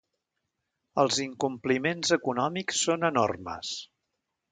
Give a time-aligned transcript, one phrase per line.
[1.01, 3.75] Els incompliments econòmics són enormes.